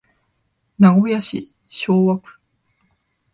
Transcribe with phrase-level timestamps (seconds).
[0.77, 2.35] 名古屋市昭和区